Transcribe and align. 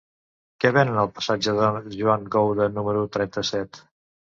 Què 0.65 0.71
venen 0.77 1.01
al 1.01 1.11
passatge 1.19 1.55
de 1.61 1.69
Joan 1.99 2.27
Goula 2.39 2.71
número 2.83 3.09
trenta-set? 3.19 3.85